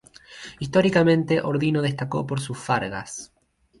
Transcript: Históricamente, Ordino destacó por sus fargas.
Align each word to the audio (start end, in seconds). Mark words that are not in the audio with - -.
Históricamente, 0.57 1.39
Ordino 1.43 1.83
destacó 1.83 2.25
por 2.25 2.41
sus 2.41 2.57
fargas. 2.57 3.31